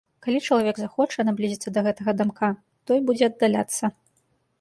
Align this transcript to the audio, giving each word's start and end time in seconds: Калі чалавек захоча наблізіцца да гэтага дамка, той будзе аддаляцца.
Калі 0.25 0.37
чалавек 0.45 0.77
захоча 0.83 1.25
наблізіцца 1.27 1.73
да 1.75 1.83
гэтага 1.87 2.11
дамка, 2.21 2.49
той 2.93 2.97
будзе 3.11 3.29
аддаляцца. 3.31 3.85